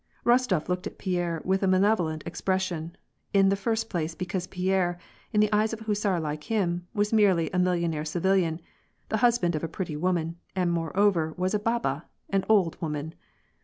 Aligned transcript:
Bostof 0.25 0.67
looked 0.67 0.87
at 0.87 0.97
Pierre 0.97 1.43
with 1.45 1.61
a 1.61 1.67
malevolent 1.67 2.23
expression, 2.25 2.97
in 3.35 3.49
the 3.49 3.55
first 3.55 3.87
place 3.87 4.15
because 4.15 4.47
Pierre, 4.47 4.97
in 5.31 5.41
the 5.41 5.53
eyes 5.53 5.73
of 5.73 5.81
a 5.81 5.83
hussar 5.83 6.19
like 6.19 6.45
him, 6.45 6.87
was 6.95 7.13
merely 7.13 7.51
a 7.51 7.59
millionaire 7.59 8.03
civilian, 8.03 8.59
the 9.09 9.17
hus 9.17 9.37
band 9.37 9.55
of 9.55 9.63
a 9.63 9.67
pretty 9.67 9.95
woman, 9.95 10.37
and 10.55 10.71
moreover 10.71 11.35
was 11.37 11.53
a 11.53 11.61
haha— 11.63 11.99
an 12.31 12.43
old 12.49 12.81
woman 12.81 13.13